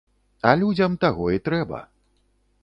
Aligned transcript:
А 0.51 0.53
людзям 0.61 0.95
таго 1.03 1.29
і 1.35 1.43
трэба. 1.49 1.83